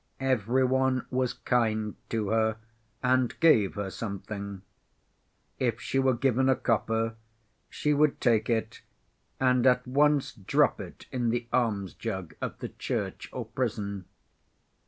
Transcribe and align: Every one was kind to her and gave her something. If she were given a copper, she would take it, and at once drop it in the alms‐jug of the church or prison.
Every 0.19 0.63
one 0.63 1.05
was 1.11 1.33
kind 1.33 1.93
to 2.09 2.29
her 2.29 2.57
and 3.03 3.39
gave 3.39 3.75
her 3.75 3.91
something. 3.91 4.63
If 5.59 5.79
she 5.79 5.99
were 5.99 6.15
given 6.15 6.49
a 6.49 6.55
copper, 6.55 7.17
she 7.69 7.93
would 7.93 8.19
take 8.19 8.49
it, 8.49 8.81
and 9.39 9.67
at 9.67 9.85
once 9.85 10.33
drop 10.33 10.81
it 10.81 11.05
in 11.11 11.29
the 11.29 11.47
alms‐jug 11.53 12.33
of 12.41 12.57
the 12.57 12.69
church 12.69 13.29
or 13.31 13.45
prison. 13.45 14.05